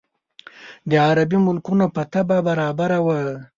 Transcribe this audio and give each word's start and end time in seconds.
د 0.89 0.91
عربي 1.07 1.37
ملکونو 1.47 1.85
په 1.95 2.01
طبع 2.13 2.37
برابره 2.47 2.97
وه. 3.05 3.19